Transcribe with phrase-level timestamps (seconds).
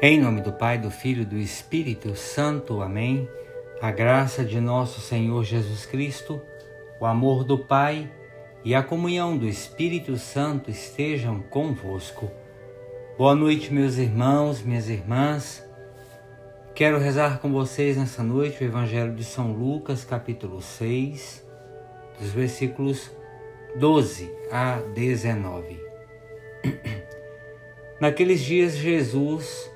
[0.00, 2.82] Em nome do Pai, do Filho e do Espírito Santo.
[2.82, 3.28] Amém.
[3.82, 6.40] A graça de nosso Senhor Jesus Cristo,
[7.00, 8.08] o amor do Pai
[8.64, 12.30] e a comunhão do Espírito Santo estejam convosco.
[13.18, 15.68] Boa noite, meus irmãos, minhas irmãs.
[16.76, 21.44] Quero rezar com vocês nessa noite o Evangelho de São Lucas, capítulo 6,
[22.20, 23.10] dos versículos
[23.74, 25.82] 12 a 19.
[28.00, 29.68] Naqueles dias, Jesus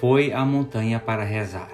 [0.00, 1.70] foi à montanha para rezar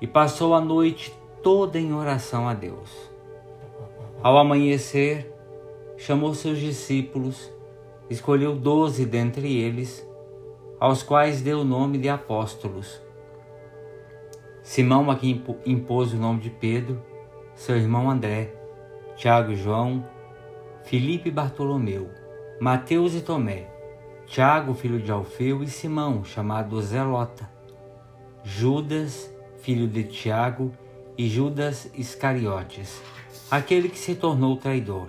[0.00, 2.90] e passou a noite toda em oração a Deus.
[4.22, 5.30] Ao amanhecer,
[5.98, 7.52] chamou seus discípulos,
[8.08, 10.02] escolheu doze dentre eles,
[10.80, 13.02] aos quais deu o nome de apóstolos.
[14.62, 17.02] Simão a quem impôs o nome de Pedro,
[17.54, 18.54] seu irmão André,
[19.14, 20.08] Tiago e João,
[20.84, 22.08] Filipe e Bartolomeu,
[22.58, 23.77] Mateus e Tomé,
[24.28, 27.48] Tiago, filho de Alfeu, e Simão, chamado Zelota,
[28.44, 30.70] Judas, filho de Tiago,
[31.16, 33.02] e Judas Iscariotes,
[33.50, 35.08] aquele que se tornou traidor.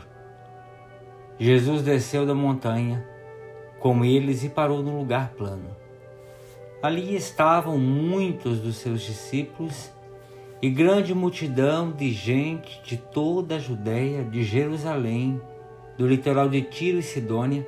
[1.37, 3.05] Jesus desceu da montanha
[3.79, 5.75] com eles e parou num lugar plano.
[6.81, 9.91] Ali estavam muitos dos seus discípulos
[10.61, 15.41] e grande multidão de gente de toda a Judéia, de Jerusalém,
[15.97, 17.67] do litoral de Tiro e Sidônia,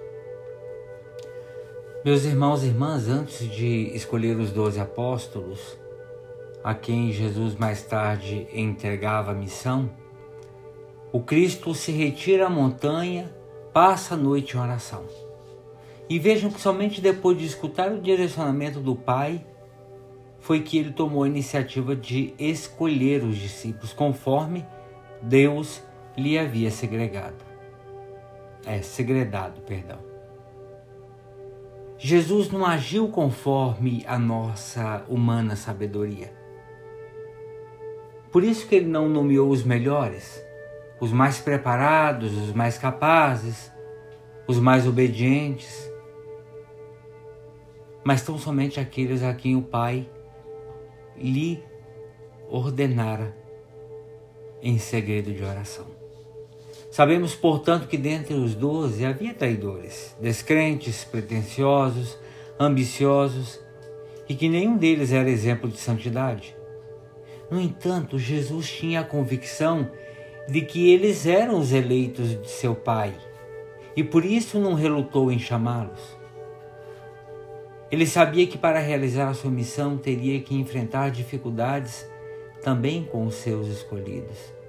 [2.03, 5.77] Meus irmãos e irmãs, antes de escolher os doze apóstolos,
[6.63, 9.87] a quem Jesus mais tarde entregava a missão,
[11.11, 13.31] o Cristo se retira à montanha,
[13.71, 15.03] passa a noite em oração.
[16.09, 19.45] E vejam que somente depois de escutar o direcionamento do Pai
[20.39, 24.65] foi que ele tomou a iniciativa de escolher os discípulos conforme
[25.21, 25.83] Deus
[26.17, 27.45] lhe havia segregado.
[28.65, 30.10] É, segredado, perdão.
[32.03, 36.33] Jesus não agiu conforme a nossa humana sabedoria.
[38.31, 40.43] Por isso que ele não nomeou os melhores,
[40.99, 43.71] os mais preparados, os mais capazes,
[44.47, 45.93] os mais obedientes,
[48.03, 50.09] mas tão somente aqueles a quem o Pai
[51.15, 51.63] lhe
[52.49, 53.37] ordenara
[54.59, 55.85] em segredo de oração.
[56.91, 62.19] Sabemos, portanto, que dentre os doze havia traidores, descrentes, pretensiosos,
[62.59, 63.61] ambiciosos
[64.27, 66.53] e que nenhum deles era exemplo de santidade.
[67.49, 69.89] No entanto, Jesus tinha a convicção
[70.49, 73.15] de que eles eram os eleitos de seu Pai
[73.95, 76.19] e por isso não relutou em chamá-los.
[77.89, 82.05] Ele sabia que para realizar a sua missão teria que enfrentar dificuldades
[82.61, 84.60] também com os seus escolhidos.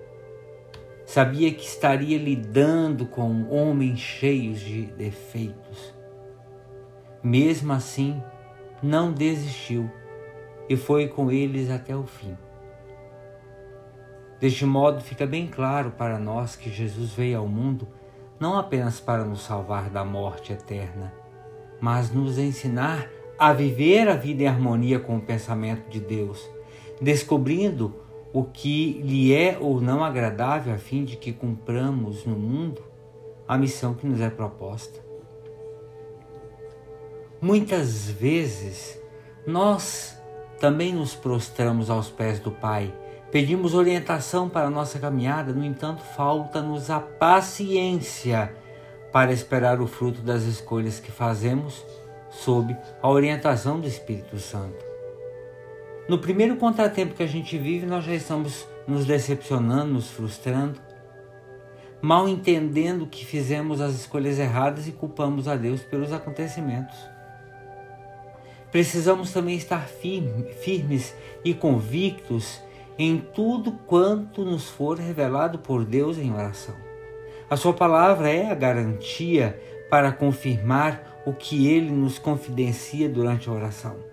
[1.13, 5.93] Sabia que estaria lidando com homens cheios de defeitos.
[7.23, 8.23] Mesmo assim,
[8.83, 9.91] não desistiu
[10.71, 12.35] e foi com eles até o fim.
[14.41, 17.87] Deste modo, fica bem claro para nós que Jesus veio ao mundo
[18.41, 21.13] não apenas para nos salvar da morte eterna,
[21.79, 23.07] mas nos ensinar
[23.39, 26.49] a viver a vida em harmonia com o pensamento de Deus,
[27.03, 28.02] descobrindo
[28.33, 32.83] o que lhe é ou não agradável, a fim de que cumpramos no mundo
[33.47, 35.01] a missão que nos é proposta.
[37.41, 38.99] Muitas vezes
[39.47, 40.19] nós
[40.59, 42.95] também nos prostramos aos pés do Pai,
[43.31, 48.55] pedimos orientação para a nossa caminhada, no entanto, falta-nos a paciência
[49.13, 51.85] para esperar o fruto das escolhas que fazemos
[52.31, 54.92] sob a orientação do Espírito Santo.
[56.09, 60.81] No primeiro contratempo que a gente vive, nós já estamos nos decepcionando, nos frustrando,
[62.01, 66.97] mal entendendo que fizemos as escolhas erradas e culpamos a Deus pelos acontecimentos.
[68.73, 71.15] Precisamos também estar firme, firmes
[71.45, 72.61] e convictos
[72.99, 76.75] em tudo quanto nos for revelado por Deus em oração.
[77.49, 83.53] A Sua palavra é a garantia para confirmar o que Ele nos confidencia durante a
[83.53, 84.12] oração.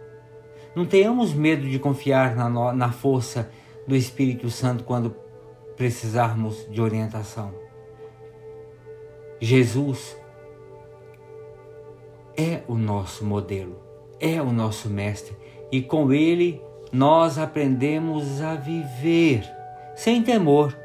[0.75, 3.49] Não tenhamos medo de confiar na, na força
[3.87, 5.15] do Espírito Santo quando
[5.75, 7.53] precisarmos de orientação.
[9.39, 10.17] Jesus
[12.37, 13.79] é o nosso modelo,
[14.19, 15.35] é o nosso mestre
[15.71, 16.61] e com ele
[16.91, 19.43] nós aprendemos a viver
[19.95, 20.77] sem temor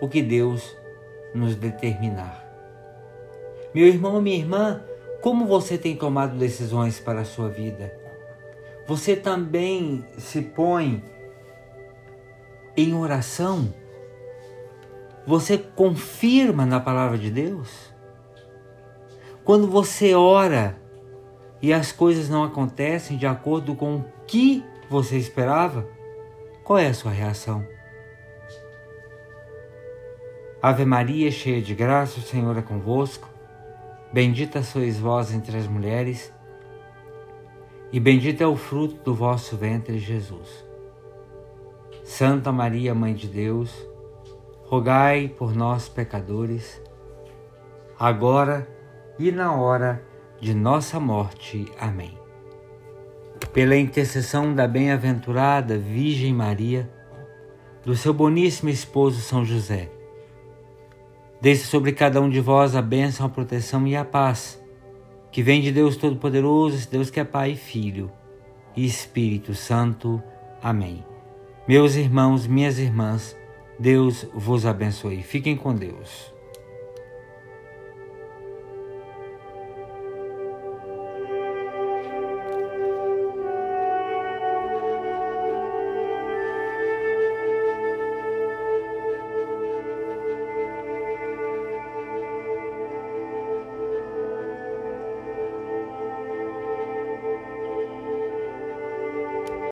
[0.00, 0.76] o que Deus
[1.34, 2.44] nos determinar.
[3.74, 4.82] Meu irmão, minha irmã,
[5.20, 8.05] como você tem tomado decisões para a sua vida?
[8.86, 11.02] Você também se põe
[12.76, 13.74] em oração?
[15.26, 17.92] Você confirma na palavra de Deus?
[19.44, 20.76] Quando você ora
[21.60, 25.86] e as coisas não acontecem de acordo com o que você esperava,
[26.62, 27.66] qual é a sua reação?
[30.62, 33.28] Ave Maria, cheia de graça, o Senhor é convosco.
[34.12, 36.32] Bendita sois vós entre as mulheres,
[37.92, 40.64] e bendito é o fruto do vosso ventre, Jesus.
[42.04, 43.72] Santa Maria, Mãe de Deus,
[44.64, 46.80] rogai por nós, pecadores,
[47.98, 48.68] agora
[49.18, 50.02] e na hora
[50.40, 51.66] de nossa morte.
[51.80, 52.16] Amém.
[53.52, 56.90] Pela intercessão da bem-aventurada Virgem Maria,
[57.84, 59.90] do seu boníssimo esposo São José,
[61.40, 64.60] Desça sobre cada um de vós a bênção, a proteção e a paz,
[65.36, 68.10] que vem de Deus Todo-Poderoso, Deus que é Pai Filho
[68.74, 70.22] e Espírito Santo.
[70.62, 71.04] Amém.
[71.68, 73.36] Meus irmãos, minhas irmãs,
[73.78, 75.22] Deus vos abençoe.
[75.22, 76.32] Fiquem com Deus.